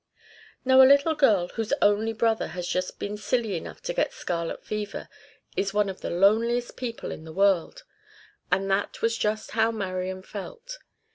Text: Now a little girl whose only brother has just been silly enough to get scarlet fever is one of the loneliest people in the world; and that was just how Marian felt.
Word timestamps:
Now 0.65 0.81
a 0.81 0.89
little 0.91 1.13
girl 1.13 1.49
whose 1.49 1.73
only 1.79 2.11
brother 2.11 2.47
has 2.57 2.67
just 2.67 2.97
been 2.97 3.17
silly 3.17 3.55
enough 3.55 3.83
to 3.83 3.93
get 3.93 4.13
scarlet 4.13 4.65
fever 4.65 5.09
is 5.55 5.75
one 5.75 5.89
of 5.89 6.01
the 6.01 6.09
loneliest 6.09 6.75
people 6.75 7.11
in 7.11 7.23
the 7.23 7.31
world; 7.31 7.83
and 8.51 8.67
that 8.71 9.03
was 9.03 9.15
just 9.15 9.51
how 9.51 9.69
Marian 9.69 10.23
felt. 10.23 10.79